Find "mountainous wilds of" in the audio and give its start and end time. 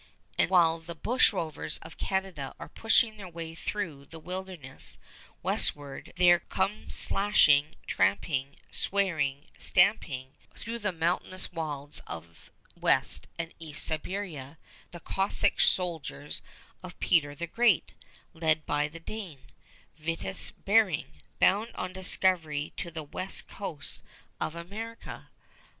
10.91-12.51